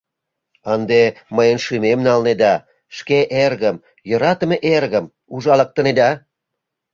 [0.73, 1.01] Ынде
[1.35, 2.53] мыйын шӱмем налнеда:
[2.97, 3.75] шке эргым,
[4.09, 6.09] йӧратыме эргым, ужалыктынеда.